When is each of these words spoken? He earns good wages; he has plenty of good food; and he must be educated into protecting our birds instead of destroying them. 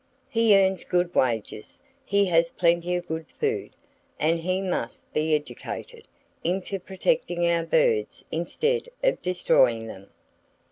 He 0.29 0.57
earns 0.57 0.83
good 0.83 1.13
wages; 1.13 1.79
he 2.03 2.25
has 2.25 2.49
plenty 2.49 2.95
of 2.95 3.05
good 3.07 3.27
food; 3.39 3.69
and 4.19 4.39
he 4.39 4.59
must 4.59 5.05
be 5.13 5.35
educated 5.35 6.07
into 6.43 6.79
protecting 6.79 7.45
our 7.47 7.63
birds 7.67 8.25
instead 8.31 8.89
of 9.03 9.21
destroying 9.21 9.85
them. 9.85 10.09